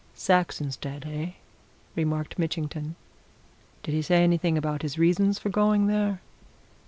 [0.15, 1.33] "Saxonsteade, eh?"
[1.95, 2.95] remarked Mitchington.
[3.83, 6.21] "Did he say anything about his reasons for going there?"